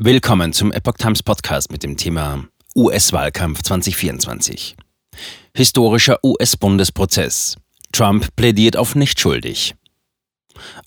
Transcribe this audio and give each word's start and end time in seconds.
Willkommen 0.00 0.52
zum 0.52 0.70
Epoch 0.70 0.94
Times 0.96 1.24
Podcast 1.24 1.72
mit 1.72 1.82
dem 1.82 1.96
Thema 1.96 2.44
US-Wahlkampf 2.76 3.62
2024. 3.62 4.76
Historischer 5.56 6.20
US-Bundesprozess. 6.22 7.56
Trump 7.90 8.28
plädiert 8.36 8.76
auf 8.76 8.94
nicht 8.94 9.18
schuldig. 9.18 9.74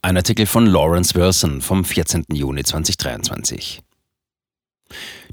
Ein 0.01 0.15
Artikel 0.15 0.45
von 0.45 0.65
Lawrence 0.65 1.13
Wilson 1.13 1.59
vom 1.59 1.83
14. 1.83 2.23
Juni 2.31 2.63
2023. 2.63 3.81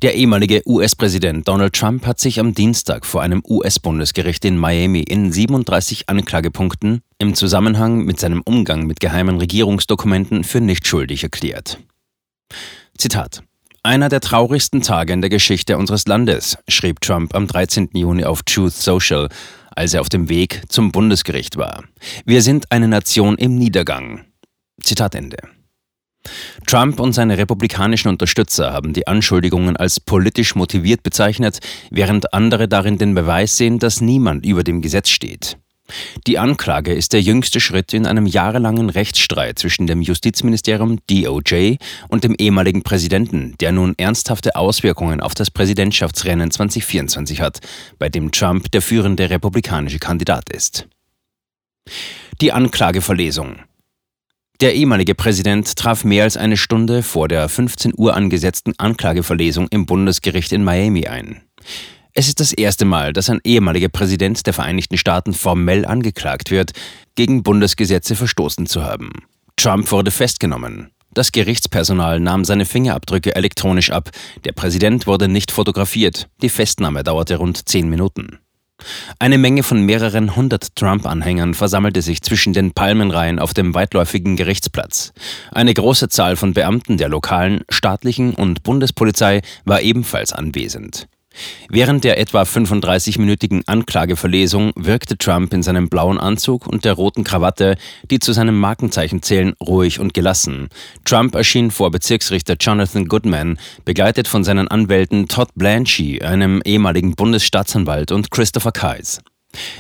Der 0.03 0.17
ehemalige 0.17 0.61
US-Präsident 0.67 1.47
Donald 1.47 1.73
Trump 1.73 2.05
hat 2.05 2.19
sich 2.19 2.41
am 2.41 2.55
Dienstag 2.55 3.07
vor 3.07 3.23
einem 3.23 3.45
US-Bundesgericht 3.49 4.45
in 4.45 4.59
Miami 4.59 5.03
in 5.03 5.31
37 5.31 6.09
Anklagepunkten 6.09 7.03
im 7.19 7.37
Zusammenhang 7.37 8.05
mit 8.05 8.19
seinem 8.19 8.43
Umgang 8.43 8.87
mit 8.89 8.99
geheimen 8.99 9.39
Regierungsdokumenten 9.39 10.43
für 10.43 10.61
nicht 10.61 10.89
schuldig 10.89 11.23
erklärt. 11.23 11.79
Zitat 12.97 13.45
einer 13.83 14.09
der 14.09 14.21
traurigsten 14.21 14.83
Tage 14.83 15.13
in 15.13 15.21
der 15.21 15.31
Geschichte 15.31 15.79
unseres 15.79 16.07
Landes, 16.07 16.59
schrieb 16.69 17.01
Trump 17.01 17.35
am 17.35 17.47
13. 17.47 17.91
Juni 17.93 18.25
auf 18.25 18.43
Truth 18.43 18.73
Social, 18.73 19.29
als 19.75 19.95
er 19.95 20.01
auf 20.01 20.09
dem 20.09 20.29
Weg 20.29 20.63
zum 20.69 20.93
Bundesgericht 20.93 21.57
war. 21.57 21.85
Wir 22.25 22.43
sind 22.43 22.71
eine 22.73 22.89
Nation 22.89 23.37
im 23.37 23.57
Niedergang. 23.57 24.25
Zitat 24.83 25.15
Ende. 25.15 25.39
Trump 26.67 27.01
und 27.01 27.13
seine 27.13 27.39
republikanischen 27.39 28.09
Unterstützer 28.09 28.73
haben 28.73 28.93
die 28.93 29.07
Anschuldigungen 29.07 29.77
als 29.77 30.01
politisch 30.01 30.55
motiviert 30.55 31.03
bezeichnet, 31.03 31.61
während 31.91 32.35
andere 32.35 32.69
darin 32.69 32.99
den 32.99 33.15
Beweis 33.15 33.57
sehen, 33.57 33.79
dass 33.79 34.01
niemand 34.01 34.45
über 34.45 34.65
dem 34.65 34.83
Gesetz 34.83 35.09
steht. 35.09 35.59
Die 36.27 36.39
Anklage 36.39 36.93
ist 36.93 37.13
der 37.13 37.23
jüngste 37.23 37.61
Schritt 37.61 37.95
in 37.95 38.07
einem 38.07 38.27
jahrelangen 38.27 38.91
Rechtsstreit 38.91 39.59
zwischen 39.59 39.87
dem 39.87 40.03
Justizministerium 40.03 40.99
DOJ 41.09 41.77
und 42.09 42.25
dem 42.25 42.35
ehemaligen 42.35 42.83
Präsidenten, 42.83 43.55
der 43.61 43.73
nun 43.73 43.95
ernsthafte 43.97 44.57
Auswirkungen 44.57 45.21
auf 45.21 45.35
das 45.35 45.51
Präsidentschaftsrennen 45.51 46.51
2024 46.51 47.41
hat, 47.41 47.61
bei 47.99 48.09
dem 48.09 48.33
Trump 48.33 48.71
der 48.71 48.83
führende 48.83 49.31
republikanische 49.31 49.99
Kandidat 49.99 50.51
ist. 50.51 50.87
Die 52.41 52.53
Anklageverlesung. 52.53 53.61
Der 54.61 54.75
ehemalige 54.75 55.15
Präsident 55.15 55.77
traf 55.77 56.05
mehr 56.05 56.25
als 56.25 56.37
eine 56.37 56.57
Stunde 56.57 57.03
vor 57.03 57.29
der 57.29 57.49
15 57.49 57.93
Uhr 57.97 58.15
angesetzten 58.15 58.75
Anklageverlesung 58.77 59.69
im 59.69 59.87
Bundesgericht 59.87 60.53
in 60.53 60.65
Miami 60.65 61.07
ein. 61.07 61.43
Es 62.19 62.27
ist 62.27 62.41
das 62.41 62.53
erste 62.53 62.85
Mal, 62.85 63.13
dass 63.13 63.31
ein 63.31 63.39
ehemaliger 63.45 63.89
Präsident 63.89 64.45
der 64.45 64.53
Vereinigten 64.53 64.99
Staaten 64.99 65.33
formell 65.33 65.87
angeklagt 65.87 66.51
wird, 66.51 66.73
gegen 67.15 67.45
Bundesgesetze 67.45 68.17
verstoßen 68.17 68.67
zu 68.67 68.83
haben. 68.83 69.13
Trump 69.55 69.93
wurde 69.93 70.11
festgenommen. 70.11 70.91
Das 71.15 71.31
Gerichtspersonal 71.31 72.19
nahm 72.19 72.45
seine 72.45 72.65
Fingerabdrücke 72.65 73.37
elektronisch 73.37 73.93
ab. 73.93 74.11
Der 74.43 74.51
Präsident 74.51 75.07
wurde 75.07 75.29
nicht 75.29 75.53
fotografiert. 75.53 76.27
Die 76.43 76.49
Festnahme 76.49 77.05
dauerte 77.05 77.37
rund 77.37 77.69
zehn 77.69 77.89
Minuten. 77.89 78.41
Eine 79.21 79.39
Menge 79.39 79.63
von 79.63 79.87
mehreren 79.87 80.35
hundert 80.35 80.75
Trump-Anhängern 80.75 81.55
versammelte 81.55 82.03
sich 82.03 82.21
zwischen 82.23 82.53
den 82.53 82.73
Palmenreihen 82.73 83.39
auf 83.39 83.55
dem 83.55 83.75
weitläufigen 83.75 84.35
Gerichtsplatz. 84.35 85.13
Eine 85.53 85.73
große 85.73 86.09
Zahl 86.09 86.35
von 86.35 86.53
Beamten 86.53 86.97
der 86.97 87.11
lokalen, 87.11 87.61
staatlichen 87.71 88.35
und 88.35 88.65
Bundespolizei 88.65 89.41
war 89.65 89.83
ebenfalls 89.83 90.33
anwesend. 90.33 91.07
Während 91.69 92.05
der 92.05 92.19
etwa 92.19 92.43
35-minütigen 92.43 93.63
Anklageverlesung 93.67 94.73
wirkte 94.75 95.19
Trump 95.19 95.53
in 95.53 95.63
seinem 95.63 95.89
blauen 95.89 96.19
Anzug 96.19 96.67
und 96.67 96.85
der 96.85 96.95
roten 96.95 97.25
Krawatte, 97.25 97.77
die 98.11 98.19
zu 98.19 98.33
seinem 98.33 98.59
Markenzeichen 98.59 99.23
zählen, 99.23 99.55
ruhig 99.63 100.01
und 100.01 100.15
gelassen. 100.15 100.69
Trump 101.05 101.35
erschien 101.35 101.71
vor 101.71 101.91
Bezirksrichter 101.91 102.57
Jonathan 102.59 103.07
Goodman, 103.07 103.59
begleitet 103.85 104.29
von 104.29 104.45
seinen 104.45 104.69
Anwälten 104.69 105.29
Todd 105.29 105.51
Blanchie, 105.55 106.23
einem 106.23 106.63
ehemaligen 106.65 107.15
Bundesstaatsanwalt, 107.15 108.13
und 108.13 108.31
Christopher 108.31 108.73
Kais. 108.73 109.21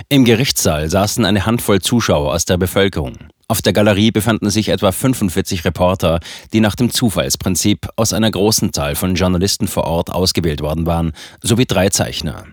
Im 0.08 0.24
Gerichtssaal 0.24 0.88
saßen 0.88 1.24
eine 1.24 1.46
Handvoll 1.46 1.80
Zuschauer 1.80 2.32
aus 2.32 2.44
der 2.44 2.58
Bevölkerung. 2.58 3.16
Auf 3.50 3.62
der 3.62 3.72
Galerie 3.72 4.10
befanden 4.10 4.50
sich 4.50 4.68
etwa 4.68 4.92
45 4.92 5.64
Reporter, 5.64 6.20
die 6.52 6.60
nach 6.60 6.76
dem 6.76 6.90
Zufallsprinzip 6.90 7.88
aus 7.96 8.12
einer 8.12 8.30
großen 8.30 8.74
Zahl 8.74 8.94
von 8.94 9.14
Journalisten 9.14 9.68
vor 9.68 9.84
Ort 9.84 10.10
ausgewählt 10.10 10.60
worden 10.60 10.84
waren, 10.84 11.12
sowie 11.42 11.64
drei 11.64 11.88
Zeichner. 11.88 12.44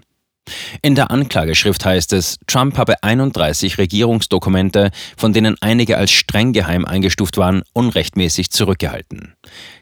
In 0.81 0.93
der 0.93 1.09
Anklageschrift 1.09 1.83
heißt 1.83 2.13
es, 2.13 2.37
Trump 2.45 2.77
habe 2.77 3.01
31 3.01 3.79
Regierungsdokumente, 3.79 4.91
von 5.17 5.33
denen 5.33 5.55
einige 5.61 5.97
als 5.97 6.11
streng 6.11 6.53
geheim 6.53 6.85
eingestuft 6.85 7.37
waren, 7.37 7.63
unrechtmäßig 7.73 8.51
zurückgehalten. 8.51 9.33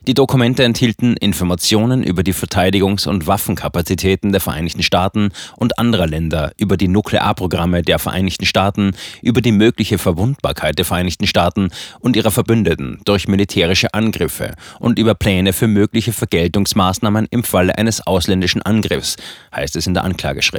Die 0.08 0.14
Dokumente 0.14 0.64
enthielten 0.64 1.18
Informationen 1.18 2.04
über 2.04 2.24
die 2.24 2.34
Verteidigungs- 2.34 3.08
und 3.08 3.28
Waffenkapazitäten 3.28 4.32
der 4.32 4.42
Vereinigten 4.42 4.84
Staaten 4.84 5.32
und 5.58 5.78
anderer 5.78 6.08
Länder, 6.08 6.54
über 6.58 6.78
die 6.78 6.88
Nuklearprogramme 6.88 7.82
der 7.82 8.00
Vereinigten 8.00 8.46
Staaten, 8.46 8.92
über 9.22 9.42
die 9.42 9.52
mögliche 9.52 9.98
Verwundbarkeit 9.98 10.78
der 10.78 10.86
Vereinigten 10.86 11.28
Staaten 11.28 11.70
und 12.00 12.16
ihrer 12.16 12.32
Verbündeten 12.32 13.02
durch 13.06 13.28
militärische 13.28 13.94
Angriffe 13.94 14.56
und 14.80 15.00
über 15.00 15.16
Pläne 15.16 15.54
für 15.54 15.68
mögliche 15.68 16.14
Vergeltungsmaßnahmen 16.14 17.28
im 17.30 17.44
Falle 17.44 17.78
eines 17.78 18.06
ausländischen 18.06 18.62
Angriffs, 18.62 19.18
heißt 19.54 19.76
es 19.76 19.88
in 19.88 19.94
der 19.94 20.04
Anklageschrift. 20.04 20.53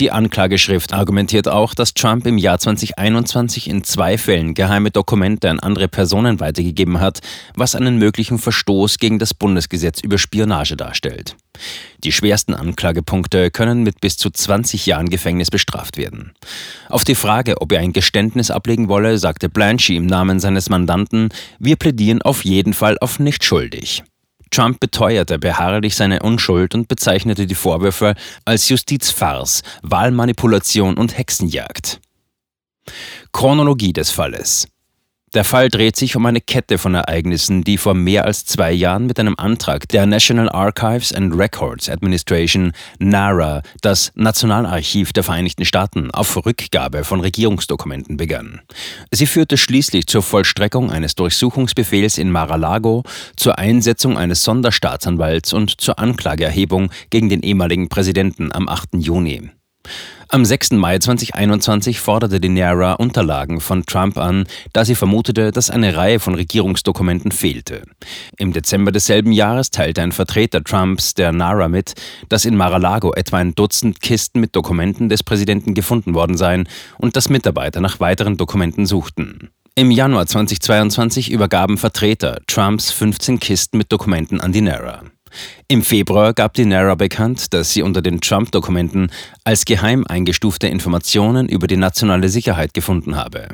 Die 0.00 0.10
Anklageschrift 0.10 0.92
argumentiert 0.92 1.48
auch, 1.48 1.74
dass 1.74 1.94
Trump 1.94 2.26
im 2.26 2.38
Jahr 2.38 2.58
2021 2.58 3.68
in 3.68 3.84
zwei 3.84 4.18
Fällen 4.18 4.54
geheime 4.54 4.90
Dokumente 4.90 5.48
an 5.50 5.60
andere 5.60 5.88
Personen 5.88 6.40
weitergegeben 6.40 7.00
hat, 7.00 7.20
was 7.54 7.74
einen 7.74 7.98
möglichen 7.98 8.38
Verstoß 8.38 8.98
gegen 8.98 9.18
das 9.18 9.34
Bundesgesetz 9.34 10.00
über 10.00 10.18
Spionage 10.18 10.76
darstellt. 10.76 11.36
Die 12.02 12.12
schwersten 12.12 12.54
Anklagepunkte 12.54 13.50
können 13.50 13.82
mit 13.82 14.00
bis 14.00 14.16
zu 14.16 14.30
20 14.30 14.86
Jahren 14.86 15.08
Gefängnis 15.08 15.50
bestraft 15.50 15.96
werden. 15.96 16.32
Auf 16.88 17.04
die 17.04 17.14
Frage, 17.14 17.60
ob 17.60 17.72
er 17.72 17.80
ein 17.80 17.92
Geständnis 17.92 18.50
ablegen 18.50 18.88
wolle, 18.88 19.18
sagte 19.18 19.48
Blanchie 19.48 19.96
im 19.96 20.06
Namen 20.06 20.40
seines 20.40 20.70
Mandanten, 20.70 21.28
wir 21.58 21.76
plädieren 21.76 22.22
auf 22.22 22.44
jeden 22.44 22.72
Fall 22.72 22.96
auf 23.00 23.18
nicht 23.18 23.44
schuldig. 23.44 24.02
Trump 24.52 24.78
beteuerte 24.78 25.38
beharrlich 25.38 25.96
seine 25.96 26.20
Unschuld 26.20 26.74
und 26.74 26.86
bezeichnete 26.86 27.46
die 27.46 27.54
Vorwürfe 27.54 28.14
als 28.44 28.68
Justizfarce, 28.68 29.62
Wahlmanipulation 29.82 30.96
und 30.96 31.18
Hexenjagd. 31.18 32.00
Chronologie 33.32 33.92
des 33.92 34.10
Falles 34.10 34.68
der 35.34 35.44
Fall 35.44 35.68
dreht 35.68 35.96
sich 35.96 36.14
um 36.16 36.26
eine 36.26 36.40
Kette 36.40 36.76
von 36.76 36.94
Ereignissen, 36.94 37.64
die 37.64 37.78
vor 37.78 37.94
mehr 37.94 38.24
als 38.24 38.44
zwei 38.44 38.70
Jahren 38.72 39.06
mit 39.06 39.18
einem 39.18 39.34
Antrag 39.38 39.88
der 39.88 40.04
National 40.06 40.50
Archives 40.50 41.12
and 41.12 41.34
Records 41.34 41.88
Administration 41.88 42.72
NARA, 42.98 43.62
das 43.80 44.12
Nationalarchiv 44.14 45.12
der 45.12 45.22
Vereinigten 45.22 45.64
Staaten, 45.64 46.10
auf 46.10 46.44
Rückgabe 46.44 47.04
von 47.04 47.20
Regierungsdokumenten 47.20 48.16
begann. 48.16 48.60
Sie 49.10 49.26
führte 49.26 49.56
schließlich 49.56 50.06
zur 50.06 50.22
Vollstreckung 50.22 50.90
eines 50.90 51.14
Durchsuchungsbefehls 51.14 52.18
in 52.18 52.30
Mar-a-Lago, 52.30 53.04
zur 53.36 53.58
Einsetzung 53.58 54.18
eines 54.18 54.44
Sonderstaatsanwalts 54.44 55.52
und 55.52 55.80
zur 55.80 55.98
Anklageerhebung 55.98 56.90
gegen 57.10 57.28
den 57.28 57.42
ehemaligen 57.42 57.88
Präsidenten 57.88 58.52
am 58.52 58.68
8. 58.68 58.90
Juni. 58.98 59.50
Am 60.28 60.46
6. 60.46 60.70
Mai 60.72 60.98
2021 60.98 62.00
forderte 62.00 62.40
die 62.40 62.48
NARA 62.48 62.94
Unterlagen 62.94 63.60
von 63.60 63.84
Trump 63.84 64.16
an, 64.16 64.46
da 64.72 64.84
sie 64.84 64.94
vermutete, 64.94 65.50
dass 65.50 65.68
eine 65.68 65.94
Reihe 65.94 66.20
von 66.20 66.34
Regierungsdokumenten 66.34 67.32
fehlte. 67.32 67.82
Im 68.38 68.54
Dezember 68.54 68.92
desselben 68.92 69.32
Jahres 69.32 69.70
teilte 69.70 70.00
ein 70.00 70.12
Vertreter 70.12 70.64
Trumps 70.64 71.12
der 71.12 71.32
NARA 71.32 71.68
mit, 71.68 71.92
dass 72.30 72.46
in 72.46 72.56
Mar-a-Lago 72.56 73.12
etwa 73.12 73.36
ein 73.36 73.54
Dutzend 73.54 74.00
Kisten 74.00 74.40
mit 74.40 74.56
Dokumenten 74.56 75.10
des 75.10 75.22
Präsidenten 75.22 75.74
gefunden 75.74 76.14
worden 76.14 76.38
seien 76.38 76.66
und 76.96 77.14
dass 77.16 77.28
Mitarbeiter 77.28 77.82
nach 77.82 78.00
weiteren 78.00 78.38
Dokumenten 78.38 78.86
suchten. 78.86 79.50
Im 79.74 79.90
Januar 79.90 80.26
2022 80.26 81.30
übergaben 81.30 81.76
Vertreter 81.76 82.40
Trumps 82.46 82.90
15 82.90 83.38
Kisten 83.38 83.76
mit 83.78 83.92
Dokumenten 83.92 84.40
an 84.40 84.52
die 84.52 84.60
NARA. 84.62 85.02
Im 85.68 85.82
Februar 85.82 86.32
gab 86.34 86.54
die 86.54 86.64
NARA 86.64 86.94
bekannt, 86.94 87.52
dass 87.54 87.72
sie 87.72 87.82
unter 87.82 88.02
den 88.02 88.20
Trump-Dokumenten 88.20 89.10
als 89.44 89.64
geheim 89.64 90.04
eingestufte 90.06 90.68
Informationen 90.68 91.48
über 91.48 91.66
die 91.66 91.76
nationale 91.76 92.28
Sicherheit 92.28 92.74
gefunden 92.74 93.16
habe. 93.16 93.48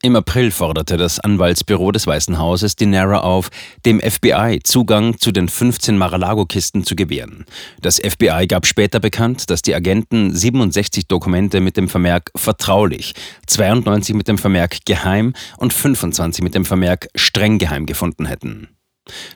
Im 0.00 0.14
April 0.14 0.52
forderte 0.52 0.96
das 0.96 1.18
Anwaltsbüro 1.18 1.90
des 1.90 2.06
Weißen 2.06 2.38
Hauses 2.38 2.76
die 2.76 2.86
NARA 2.86 3.18
auf, 3.18 3.48
dem 3.84 3.98
FBI 3.98 4.60
Zugang 4.62 5.18
zu 5.18 5.32
den 5.32 5.48
15 5.48 5.98
Mar-a-Lago-Kisten 5.98 6.84
zu 6.84 6.94
gewähren. 6.94 7.46
Das 7.82 7.96
FBI 7.96 8.46
gab 8.46 8.64
später 8.64 9.00
bekannt, 9.00 9.50
dass 9.50 9.60
die 9.60 9.74
Agenten 9.74 10.32
67 10.32 11.08
Dokumente 11.08 11.60
mit 11.60 11.76
dem 11.76 11.88
Vermerk 11.88 12.30
vertraulich, 12.36 13.12
92 13.48 14.14
mit 14.14 14.28
dem 14.28 14.38
Vermerk 14.38 14.84
geheim 14.86 15.32
und 15.56 15.72
25 15.72 16.44
mit 16.44 16.54
dem 16.54 16.64
Vermerk 16.64 17.08
streng 17.16 17.58
geheim 17.58 17.84
gefunden 17.84 18.26
hätten. 18.26 18.68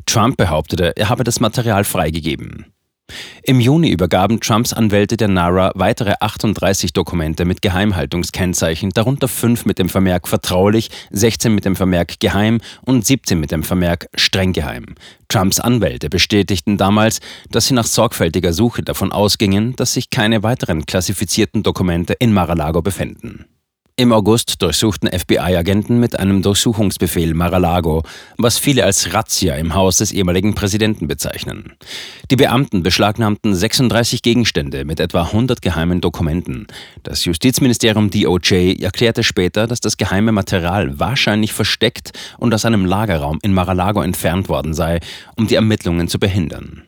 Trump 0.06 0.36
behauptete, 0.36 0.92
er 0.96 1.08
habe 1.08 1.24
das 1.24 1.40
Material 1.40 1.84
freigegeben. 1.84 2.66
Im 3.42 3.60
Juni 3.60 3.90
übergaben 3.90 4.40
Trumps 4.40 4.72
Anwälte 4.72 5.16
der 5.16 5.28
NARA 5.28 5.72
weitere 5.74 6.14
38 6.20 6.92
Dokumente 6.92 7.44
mit 7.44 7.62
Geheimhaltungskennzeichen, 7.62 8.90
darunter 8.90 9.28
fünf 9.28 9.66
mit 9.66 9.78
dem 9.78 9.88
Vermerk 9.88 10.28
vertraulich, 10.28 10.90
16 11.10 11.54
mit 11.54 11.64
dem 11.64 11.76
Vermerk 11.76 12.20
geheim 12.20 12.60
und 12.84 13.04
17 13.04 13.38
mit 13.38 13.50
dem 13.50 13.62
Vermerk 13.62 14.08
streng 14.14 14.52
geheim. 14.52 14.94
Trumps 15.28 15.60
Anwälte 15.60 16.08
bestätigten 16.08 16.76
damals, 16.76 17.20
dass 17.50 17.66
sie 17.66 17.74
nach 17.74 17.86
sorgfältiger 17.86 18.52
Suche 18.52 18.82
davon 18.82 19.12
ausgingen, 19.12 19.74
dass 19.76 19.94
sich 19.94 20.10
keine 20.10 20.42
weiteren 20.42 20.86
klassifizierten 20.86 21.62
Dokumente 21.62 22.12
in 22.14 22.32
Mar-a-Lago 22.32 22.82
befänden. 22.82 23.46
Im 23.94 24.10
August 24.10 24.62
durchsuchten 24.62 25.10
FBI-Agenten 25.10 26.00
mit 26.00 26.18
einem 26.18 26.40
Durchsuchungsbefehl 26.40 27.34
Mar-a-Lago, 27.34 28.02
was 28.38 28.58
viele 28.58 28.84
als 28.84 29.12
Razzia 29.12 29.56
im 29.56 29.74
Haus 29.74 29.98
des 29.98 30.12
ehemaligen 30.12 30.54
Präsidenten 30.54 31.08
bezeichnen. 31.08 31.74
Die 32.30 32.36
Beamten 32.36 32.82
beschlagnahmten 32.82 33.54
36 33.54 34.22
Gegenstände 34.22 34.86
mit 34.86 34.98
etwa 34.98 35.24
100 35.24 35.60
geheimen 35.60 36.00
Dokumenten. 36.00 36.68
Das 37.02 37.26
Justizministerium 37.26 38.08
DOJ 38.08 38.80
erklärte 38.80 39.22
später, 39.22 39.66
dass 39.66 39.80
das 39.80 39.98
geheime 39.98 40.32
Material 40.32 40.98
wahrscheinlich 40.98 41.52
versteckt 41.52 42.12
und 42.38 42.54
aus 42.54 42.64
einem 42.64 42.86
Lagerraum 42.86 43.40
in 43.42 43.52
Mar-a-Lago 43.52 44.00
entfernt 44.00 44.48
worden 44.48 44.72
sei, 44.72 45.00
um 45.36 45.48
die 45.48 45.56
Ermittlungen 45.56 46.08
zu 46.08 46.18
behindern. 46.18 46.84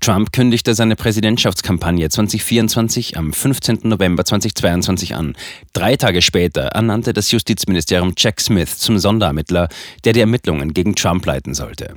Trump 0.00 0.32
kündigte 0.32 0.74
seine 0.74 0.96
Präsidentschaftskampagne 0.96 2.08
2024 2.08 3.16
am 3.16 3.32
15. 3.32 3.80
November 3.84 4.24
2022 4.24 5.14
an. 5.14 5.34
Drei 5.72 5.96
Tage 5.96 6.22
später 6.22 6.62
ernannte 6.62 7.12
das 7.12 7.30
Justizministerium 7.30 8.14
Jack 8.16 8.40
Smith 8.40 8.78
zum 8.78 8.98
Sonderermittler, 8.98 9.68
der 10.04 10.12
die 10.12 10.20
Ermittlungen 10.20 10.74
gegen 10.74 10.94
Trump 10.94 11.26
leiten 11.26 11.54
sollte. 11.54 11.96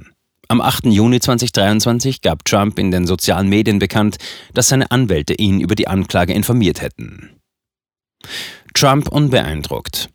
Am 0.50 0.62
8. 0.62 0.86
Juni 0.86 1.20
2023 1.20 2.22
gab 2.22 2.46
Trump 2.46 2.78
in 2.78 2.92
den 2.92 3.08
sozialen 3.08 3.50
Medien 3.50 3.80
bekannt, 3.80 4.18
dass 4.54 4.70
seine 4.70 4.92
Anwälte 4.92 5.34
ihn 5.34 5.62
über 5.62 5.75
die 5.75 5.88
Anklage 5.88 6.34
informiert 6.34 6.81
hätten. 6.81 7.40
Trump 8.74 9.08
unbeeindruckt. 9.08 10.10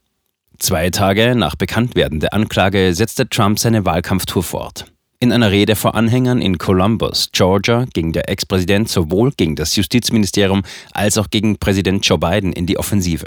Zwei 0.59 0.91
Tage 0.91 1.35
nach 1.35 1.55
Bekanntwerden 1.55 2.21
der 2.21 2.35
Anklage 2.35 2.93
setzte 2.95 3.29
Trump 3.29 3.59
seine 3.59 3.85
Wahlkampftour 3.85 4.43
fort. 4.43 4.87
In 5.21 5.33
einer 5.33 5.51
Rede 5.51 5.75
vor 5.75 5.97
Anhängern 5.97 6.41
in 6.41 6.59
Columbus, 6.59 7.31
Georgia, 7.33 7.87
ging 7.93 8.13
der 8.13 8.29
Ex-Präsident 8.29 8.89
sowohl 8.89 9.33
gegen 9.33 9.57
das 9.57 9.75
Justizministerium 9.75 10.63
als 10.93 11.19
auch 11.19 11.29
gegen 11.29 11.59
Präsident 11.59 12.07
Joe 12.07 12.19
Biden 12.19 12.53
in 12.53 12.67
die 12.67 12.79
Offensive. 12.79 13.27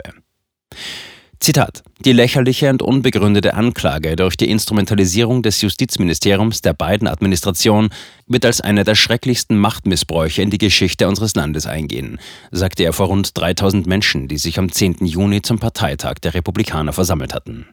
Zitat: 1.41 1.83
Die 2.05 2.13
lächerliche 2.13 2.69
und 2.69 2.81
unbegründete 2.81 3.55
Anklage 3.55 4.15
durch 4.15 4.37
die 4.37 4.49
Instrumentalisierung 4.49 5.43
des 5.43 5.59
Justizministeriums 5.59 6.61
der 6.61 6.71
Biden-Administration 6.73 7.89
wird 8.25 8.45
als 8.45 8.61
einer 8.61 8.85
der 8.85 8.95
schrecklichsten 8.95 9.57
Machtmissbräuche 9.57 10.41
in 10.41 10.49
die 10.49 10.59
Geschichte 10.59 11.09
unseres 11.09 11.35
Landes 11.35 11.65
eingehen, 11.65 12.19
sagte 12.51 12.83
er 12.83 12.93
vor 12.93 13.07
rund 13.07 13.37
3000 13.37 13.85
Menschen, 13.85 14.29
die 14.29 14.37
sich 14.37 14.57
am 14.59 14.71
10. 14.71 15.05
Juni 15.05 15.41
zum 15.41 15.59
Parteitag 15.59 16.19
der 16.19 16.35
Republikaner 16.35 16.93
versammelt 16.93 17.33
hatten. 17.33 17.65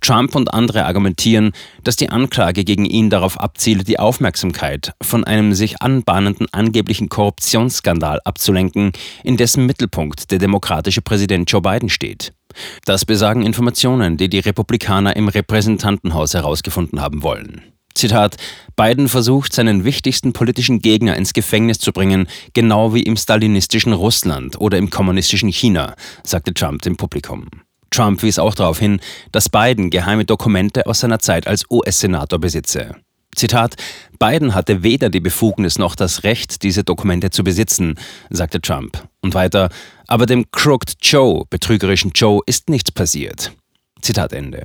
Trump 0.00 0.34
und 0.34 0.52
andere 0.52 0.84
argumentieren, 0.84 1.52
dass 1.82 1.96
die 1.96 2.10
Anklage 2.10 2.64
gegen 2.64 2.84
ihn 2.84 3.10
darauf 3.10 3.38
abziele, 3.38 3.84
die 3.84 3.98
Aufmerksamkeit 3.98 4.92
von 5.02 5.24
einem 5.24 5.54
sich 5.54 5.80
anbahnenden 5.82 6.46
angeblichen 6.52 7.08
Korruptionsskandal 7.08 8.20
abzulenken, 8.24 8.92
in 9.22 9.36
dessen 9.36 9.66
Mittelpunkt 9.66 10.30
der 10.30 10.38
demokratische 10.38 11.02
Präsident 11.02 11.50
Joe 11.50 11.62
Biden 11.62 11.88
steht. 11.88 12.32
Das 12.84 13.04
besagen 13.04 13.44
Informationen, 13.44 14.16
die 14.16 14.28
die 14.28 14.38
Republikaner 14.38 15.16
im 15.16 15.28
Repräsentantenhaus 15.28 16.34
herausgefunden 16.34 17.00
haben 17.00 17.22
wollen. 17.22 17.62
Zitat, 17.94 18.36
Biden 18.74 19.08
versucht, 19.08 19.52
seinen 19.52 19.84
wichtigsten 19.84 20.32
politischen 20.32 20.80
Gegner 20.80 21.16
ins 21.16 21.32
Gefängnis 21.32 21.78
zu 21.78 21.92
bringen, 21.92 22.26
genau 22.52 22.92
wie 22.92 23.04
im 23.04 23.16
stalinistischen 23.16 23.92
Russland 23.92 24.60
oder 24.60 24.78
im 24.78 24.90
kommunistischen 24.90 25.48
China, 25.50 25.94
sagte 26.24 26.52
Trump 26.52 26.82
dem 26.82 26.96
Publikum. 26.96 27.46
Trump 27.94 28.22
wies 28.22 28.38
auch 28.38 28.54
darauf 28.54 28.78
hin, 28.78 29.00
dass 29.30 29.48
Biden 29.48 29.90
geheime 29.90 30.24
Dokumente 30.24 30.86
aus 30.86 31.00
seiner 31.00 31.20
Zeit 31.20 31.46
als 31.46 31.64
US-Senator 31.70 32.40
besitze. 32.40 32.96
Zitat: 33.36 33.76
Biden 34.18 34.54
hatte 34.54 34.82
weder 34.82 35.10
die 35.10 35.20
Befugnis 35.20 35.78
noch 35.78 35.94
das 35.94 36.24
Recht, 36.24 36.62
diese 36.62 36.82
Dokumente 36.82 37.30
zu 37.30 37.44
besitzen, 37.44 37.94
sagte 38.30 38.60
Trump. 38.60 39.06
Und 39.20 39.34
weiter: 39.34 39.68
Aber 40.08 40.26
dem 40.26 40.50
Crooked 40.50 40.96
Joe, 41.00 41.44
betrügerischen 41.48 42.12
Joe, 42.14 42.40
ist 42.46 42.68
nichts 42.68 42.90
passiert. 42.90 43.52
Zitat 44.02 44.32
Ende. 44.32 44.64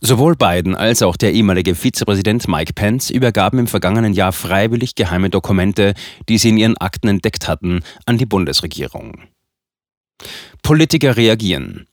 Sowohl 0.00 0.36
Biden 0.36 0.76
als 0.76 1.02
auch 1.02 1.16
der 1.16 1.32
ehemalige 1.32 1.74
Vizepräsident 1.74 2.46
Mike 2.46 2.74
Pence 2.74 3.10
übergaben 3.10 3.58
im 3.58 3.66
vergangenen 3.66 4.12
Jahr 4.12 4.32
freiwillig 4.32 4.94
geheime 4.94 5.30
Dokumente, 5.30 5.94
die 6.28 6.38
sie 6.38 6.50
in 6.50 6.58
ihren 6.58 6.76
Akten 6.76 7.08
entdeckt 7.08 7.48
hatten, 7.48 7.80
an 8.04 8.18
die 8.18 8.26
Bundesregierung. 8.26 9.22
Politiker 10.62 11.16
reagieren. 11.16 11.86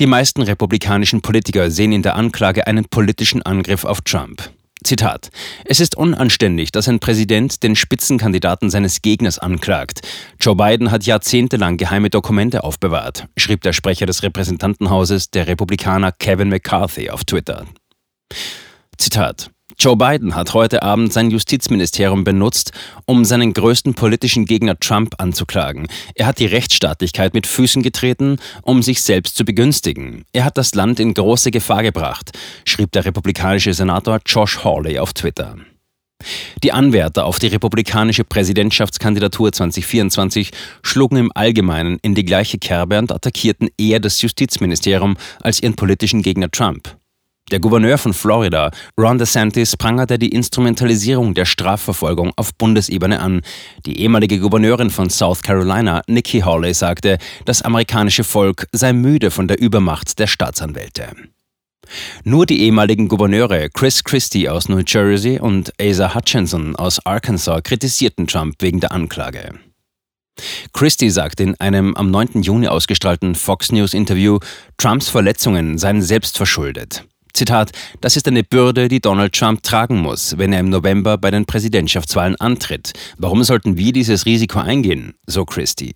Die 0.00 0.06
meisten 0.06 0.42
republikanischen 0.42 1.20
Politiker 1.20 1.70
sehen 1.70 1.92
in 1.92 2.02
der 2.02 2.16
Anklage 2.16 2.66
einen 2.66 2.86
politischen 2.86 3.42
Angriff 3.42 3.84
auf 3.84 4.00
Trump. 4.00 4.50
Zitat: 4.84 5.30
Es 5.64 5.80
ist 5.80 5.96
unanständig, 5.96 6.72
dass 6.72 6.88
ein 6.88 6.98
Präsident 6.98 7.62
den 7.62 7.76
Spitzenkandidaten 7.76 8.70
seines 8.70 9.02
Gegners 9.02 9.38
anklagt. 9.38 10.00
Joe 10.40 10.56
Biden 10.56 10.90
hat 10.90 11.04
jahrzehntelang 11.04 11.76
geheime 11.76 12.10
Dokumente 12.10 12.64
aufbewahrt, 12.64 13.28
schrieb 13.36 13.60
der 13.62 13.74
Sprecher 13.74 14.06
des 14.06 14.22
Repräsentantenhauses, 14.22 15.30
der 15.30 15.46
Republikaner 15.46 16.10
Kevin 16.10 16.48
McCarthy, 16.48 17.10
auf 17.10 17.24
Twitter. 17.24 17.66
Zitat: 18.96 19.50
Joe 19.82 19.96
Biden 19.96 20.36
hat 20.36 20.54
heute 20.54 20.84
Abend 20.84 21.12
sein 21.12 21.32
Justizministerium 21.32 22.22
benutzt, 22.22 22.70
um 23.04 23.24
seinen 23.24 23.52
größten 23.52 23.94
politischen 23.94 24.44
Gegner 24.44 24.78
Trump 24.78 25.16
anzuklagen. 25.18 25.88
Er 26.14 26.26
hat 26.26 26.38
die 26.38 26.46
Rechtsstaatlichkeit 26.46 27.34
mit 27.34 27.48
Füßen 27.48 27.82
getreten, 27.82 28.36
um 28.62 28.84
sich 28.84 29.02
selbst 29.02 29.34
zu 29.36 29.44
begünstigen. 29.44 30.24
Er 30.32 30.44
hat 30.44 30.56
das 30.56 30.76
Land 30.76 31.00
in 31.00 31.14
große 31.14 31.50
Gefahr 31.50 31.82
gebracht, 31.82 32.30
schrieb 32.64 32.92
der 32.92 33.06
republikanische 33.06 33.74
Senator 33.74 34.20
Josh 34.24 34.62
Hawley 34.62 35.00
auf 35.00 35.14
Twitter. 35.14 35.56
Die 36.62 36.70
Anwärter 36.70 37.24
auf 37.24 37.40
die 37.40 37.48
republikanische 37.48 38.22
Präsidentschaftskandidatur 38.22 39.50
2024 39.50 40.52
schlugen 40.84 41.16
im 41.16 41.32
Allgemeinen 41.34 41.98
in 42.02 42.14
die 42.14 42.24
gleiche 42.24 42.58
Kerbe 42.58 43.00
und 43.00 43.10
attackierten 43.10 43.68
eher 43.76 43.98
das 43.98 44.22
Justizministerium 44.22 45.16
als 45.40 45.60
ihren 45.60 45.74
politischen 45.74 46.22
Gegner 46.22 46.52
Trump. 46.52 47.01
Der 47.50 47.60
Gouverneur 47.60 47.98
von 47.98 48.14
Florida, 48.14 48.70
Ron 48.98 49.18
DeSantis, 49.18 49.76
prangerte 49.76 50.18
die 50.18 50.30
Instrumentalisierung 50.30 51.34
der 51.34 51.44
Strafverfolgung 51.44 52.32
auf 52.36 52.54
Bundesebene 52.54 53.20
an. 53.20 53.42
Die 53.84 54.00
ehemalige 54.00 54.38
Gouverneurin 54.38 54.88
von 54.88 55.10
South 55.10 55.42
Carolina, 55.42 56.02
Nikki 56.06 56.40
Hawley, 56.40 56.72
sagte, 56.72 57.18
das 57.44 57.60
amerikanische 57.60 58.24
Volk 58.24 58.66
sei 58.72 58.94
müde 58.94 59.30
von 59.30 59.48
der 59.48 59.60
Übermacht 59.60 60.18
der 60.18 60.28
Staatsanwälte. 60.28 61.08
Nur 62.24 62.46
die 62.46 62.62
ehemaligen 62.62 63.08
Gouverneure 63.08 63.68
Chris 63.68 64.02
Christie 64.02 64.48
aus 64.48 64.68
New 64.68 64.82
Jersey 64.86 65.38
und 65.38 65.72
Asa 65.80 66.14
Hutchinson 66.14 66.76
aus 66.76 67.04
Arkansas 67.04 67.62
kritisierten 67.62 68.26
Trump 68.26 68.56
wegen 68.60 68.80
der 68.80 68.92
Anklage. 68.92 69.58
Christie 70.72 71.10
sagte 71.10 71.42
in 71.42 71.60
einem 71.60 71.94
am 71.94 72.10
9. 72.10 72.42
Juni 72.42 72.68
ausgestrahlten 72.68 73.34
Fox 73.34 73.70
News 73.72 73.92
Interview, 73.92 74.38
Trumps 74.78 75.08
Verletzungen 75.08 75.76
seien 75.76 76.00
selbstverschuldet. 76.00 77.04
Zitat, 77.34 77.72
das 78.00 78.16
ist 78.16 78.28
eine 78.28 78.44
Bürde, 78.44 78.88
die 78.88 79.00
Donald 79.00 79.32
Trump 79.32 79.62
tragen 79.62 80.00
muss, 80.00 80.36
wenn 80.38 80.52
er 80.52 80.60
im 80.60 80.70
November 80.70 81.18
bei 81.18 81.30
den 81.30 81.46
Präsidentschaftswahlen 81.46 82.36
antritt. 82.36 82.92
Warum 83.16 83.42
sollten 83.42 83.76
wir 83.76 83.92
dieses 83.92 84.26
Risiko 84.26 84.60
eingehen? 84.60 85.14
So 85.26 85.44
Christie. 85.44 85.94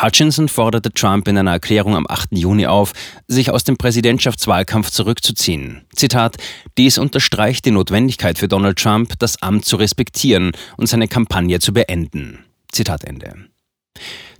Hutchinson 0.00 0.48
forderte 0.48 0.92
Trump 0.92 1.26
in 1.26 1.36
einer 1.36 1.52
Erklärung 1.52 1.96
am 1.96 2.06
8. 2.08 2.28
Juni 2.32 2.66
auf, 2.66 2.92
sich 3.26 3.50
aus 3.50 3.64
dem 3.64 3.76
Präsidentschaftswahlkampf 3.76 4.90
zurückzuziehen. 4.90 5.82
Zitat: 5.94 6.36
Dies 6.76 6.98
unterstreicht 6.98 7.64
die 7.64 7.72
Notwendigkeit 7.72 8.38
für 8.38 8.48
Donald 8.48 8.78
Trump, 8.78 9.14
das 9.18 9.42
Amt 9.42 9.64
zu 9.64 9.76
respektieren 9.76 10.52
und 10.76 10.86
seine 10.86 11.08
Kampagne 11.08 11.58
zu 11.58 11.72
beenden. 11.72 12.44
Zitat 12.70 13.04
Ende. 13.04 13.48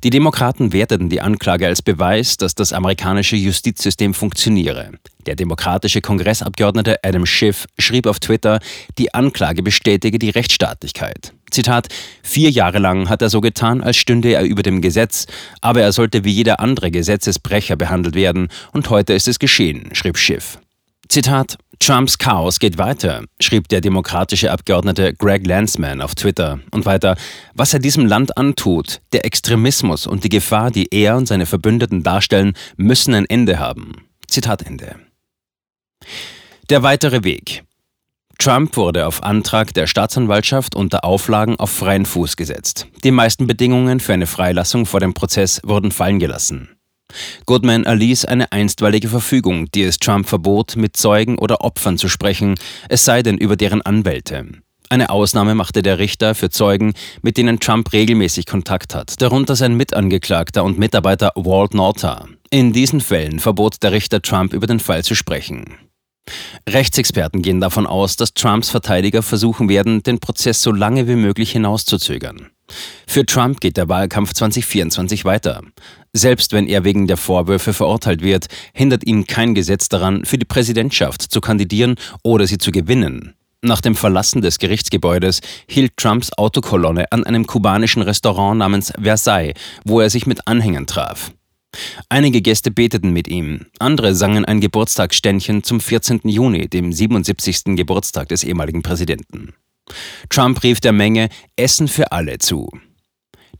Die 0.04 0.10
Demokraten 0.10 0.72
werteten 0.72 1.08
die 1.08 1.20
Anklage 1.20 1.66
als 1.66 1.82
Beweis, 1.82 2.36
dass 2.36 2.54
das 2.54 2.72
amerikanische 2.72 3.34
Justizsystem 3.34 4.14
funktioniere. 4.14 4.92
Der 5.26 5.34
demokratische 5.34 6.00
Kongressabgeordnete 6.00 6.98
Adam 7.02 7.26
Schiff 7.26 7.66
schrieb 7.78 8.06
auf 8.06 8.20
Twitter, 8.20 8.60
die 8.96 9.12
Anklage 9.12 9.62
bestätige 9.62 10.18
die 10.18 10.30
Rechtsstaatlichkeit. 10.30 11.32
Zitat, 11.50 11.88
vier 12.22 12.50
Jahre 12.50 12.78
lang 12.78 13.08
hat 13.08 13.22
er 13.22 13.30
so 13.30 13.40
getan, 13.40 13.82
als 13.82 13.96
stünde 13.96 14.32
er 14.32 14.44
über 14.44 14.62
dem 14.62 14.80
Gesetz, 14.82 15.26
aber 15.60 15.82
er 15.82 15.92
sollte 15.92 16.24
wie 16.24 16.32
jeder 16.32 16.60
andere 16.60 16.90
Gesetzesbrecher 16.90 17.76
behandelt 17.76 18.14
werden, 18.14 18.48
und 18.72 18.90
heute 18.90 19.14
ist 19.14 19.26
es 19.26 19.38
geschehen, 19.38 19.90
schrieb 19.94 20.16
Schiff. 20.16 20.58
Zitat, 21.08 21.56
Trumps 21.78 22.18
Chaos 22.18 22.58
geht 22.58 22.76
weiter, 22.76 23.24
schrieb 23.40 23.68
der 23.68 23.80
demokratische 23.80 24.50
Abgeordnete 24.50 25.14
Greg 25.14 25.46
Landsman 25.46 26.02
auf 26.02 26.14
Twitter 26.14 26.60
und 26.70 26.84
weiter, 26.84 27.16
was 27.54 27.72
er 27.72 27.78
diesem 27.78 28.04
Land 28.04 28.36
antut, 28.36 29.00
der 29.12 29.24
Extremismus 29.24 30.06
und 30.06 30.24
die 30.24 30.28
Gefahr, 30.28 30.70
die 30.70 30.88
er 30.90 31.16
und 31.16 31.26
seine 31.26 31.46
Verbündeten 31.46 32.02
darstellen, 32.02 32.52
müssen 32.76 33.14
ein 33.14 33.24
Ende 33.24 33.58
haben. 33.58 34.08
Zitat 34.26 34.66
Ende. 34.66 34.96
Der 36.68 36.82
weitere 36.82 37.24
Weg. 37.24 37.64
Trump 38.38 38.76
wurde 38.76 39.06
auf 39.06 39.22
Antrag 39.22 39.72
der 39.72 39.86
Staatsanwaltschaft 39.86 40.76
unter 40.76 41.04
Auflagen 41.04 41.56
auf 41.56 41.70
freien 41.70 42.04
Fuß 42.04 42.36
gesetzt. 42.36 42.86
Die 43.02 43.10
meisten 43.10 43.46
Bedingungen 43.46 44.00
für 44.00 44.12
eine 44.12 44.26
Freilassung 44.26 44.84
vor 44.84 45.00
dem 45.00 45.14
Prozess 45.14 45.60
wurden 45.64 45.90
fallen 45.90 46.18
gelassen. 46.18 46.77
Goodman 47.46 47.84
erließ 47.84 48.24
eine 48.26 48.52
einstweilige 48.52 49.08
Verfügung, 49.08 49.70
die 49.72 49.82
es 49.82 49.98
Trump 49.98 50.26
verbot, 50.26 50.76
mit 50.76 50.96
Zeugen 50.96 51.38
oder 51.38 51.62
Opfern 51.62 51.98
zu 51.98 52.08
sprechen, 52.08 52.56
es 52.88 53.04
sei 53.04 53.22
denn 53.22 53.38
über 53.38 53.56
deren 53.56 53.82
Anwälte. 53.82 54.46
Eine 54.90 55.10
Ausnahme 55.10 55.54
machte 55.54 55.82
der 55.82 55.98
Richter 55.98 56.34
für 56.34 56.48
Zeugen, 56.48 56.94
mit 57.20 57.36
denen 57.36 57.60
Trump 57.60 57.92
regelmäßig 57.92 58.46
Kontakt 58.46 58.94
hat, 58.94 59.20
darunter 59.20 59.54
sein 59.54 59.76
Mitangeklagter 59.76 60.64
und 60.64 60.78
Mitarbeiter 60.78 61.32
Walt 61.34 61.74
Nauta. 61.74 62.26
In 62.50 62.72
diesen 62.72 63.02
Fällen 63.02 63.38
verbot 63.38 63.82
der 63.82 63.92
Richter 63.92 64.22
Trump 64.22 64.54
über 64.54 64.66
den 64.66 64.80
Fall 64.80 65.04
zu 65.04 65.14
sprechen. 65.14 65.74
Rechtsexperten 66.68 67.42
gehen 67.42 67.60
davon 67.60 67.86
aus, 67.86 68.16
dass 68.16 68.34
Trumps 68.34 68.70
Verteidiger 68.70 69.22
versuchen 69.22 69.68
werden, 69.68 70.02
den 70.02 70.20
Prozess 70.20 70.62
so 70.62 70.72
lange 70.72 71.06
wie 71.06 71.16
möglich 71.16 71.52
hinauszuzögern. 71.52 72.50
Für 73.18 73.26
Trump 73.26 73.60
geht 73.60 73.76
der 73.76 73.88
Wahlkampf 73.88 74.32
2024 74.32 75.24
weiter. 75.24 75.62
Selbst 76.12 76.52
wenn 76.52 76.68
er 76.68 76.84
wegen 76.84 77.08
der 77.08 77.16
Vorwürfe 77.16 77.72
verurteilt 77.72 78.22
wird, 78.22 78.46
hindert 78.72 79.04
ihn 79.04 79.26
kein 79.26 79.56
Gesetz 79.56 79.88
daran, 79.88 80.24
für 80.24 80.38
die 80.38 80.44
Präsidentschaft 80.44 81.22
zu 81.22 81.40
kandidieren 81.40 81.96
oder 82.22 82.46
sie 82.46 82.58
zu 82.58 82.70
gewinnen. 82.70 83.34
Nach 83.60 83.80
dem 83.80 83.96
Verlassen 83.96 84.40
des 84.40 84.60
Gerichtsgebäudes 84.60 85.40
hielt 85.66 85.96
Trumps 85.96 86.32
Autokolonne 86.34 87.10
an 87.10 87.24
einem 87.24 87.44
kubanischen 87.44 88.02
Restaurant 88.02 88.56
namens 88.56 88.92
Versailles, 89.02 89.54
wo 89.84 89.98
er 89.98 90.10
sich 90.10 90.26
mit 90.26 90.46
Anhängern 90.46 90.86
traf. 90.86 91.32
Einige 92.08 92.40
Gäste 92.40 92.70
beteten 92.70 93.10
mit 93.10 93.26
ihm, 93.26 93.66
andere 93.80 94.14
sangen 94.14 94.44
ein 94.44 94.60
Geburtstagsständchen 94.60 95.64
zum 95.64 95.80
14. 95.80 96.20
Juni, 96.22 96.68
dem 96.68 96.92
77. 96.92 97.74
Geburtstag 97.74 98.28
des 98.28 98.44
ehemaligen 98.44 98.82
Präsidenten. 98.82 99.54
Trump 100.28 100.62
rief 100.62 100.78
der 100.78 100.92
Menge 100.92 101.30
Essen 101.56 101.88
für 101.88 102.12
alle 102.12 102.38
zu. 102.38 102.70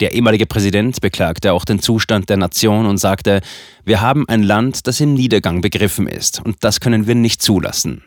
Der 0.01 0.13
ehemalige 0.13 0.47
Präsident 0.47 1.01
beklagte 1.01 1.53
auch 1.53 1.65
den 1.65 1.81
Zustand 1.81 2.29
der 2.29 2.37
Nation 2.37 2.87
und 2.87 2.99
sagte, 2.99 3.41
wir 3.85 4.01
haben 4.01 4.29
ein 4.29 4.43
Land, 4.43 4.87
das 4.87 5.01
im 5.01 5.15
Niedergang 5.15 5.61
begriffen 5.61 6.07
ist, 6.07 6.41
und 6.45 6.57
das 6.61 6.81
können 6.81 7.07
wir 7.07 7.15
nicht 7.15 7.43
zulassen. 7.43 8.03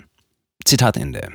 Zitat 0.64 0.96
Ende. 0.96 1.30